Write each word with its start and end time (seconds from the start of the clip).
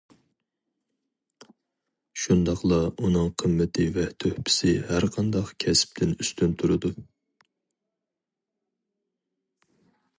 شۇنداقلا 2.21 2.79
ئۇنىڭ 3.03 3.27
قىممىتى 3.43 3.85
ۋە 3.97 4.05
تۆھپىسى 4.23 4.73
ھەرقانداق 4.87 5.51
كەسىپتىن 5.65 6.15
ئۈستۈن 6.25 6.57
تۇرىدۇ. 6.63 6.93